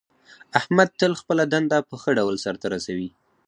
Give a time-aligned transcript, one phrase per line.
[0.59, 3.09] احمد تل خپله دنده په ښه ډول سرته رسوي.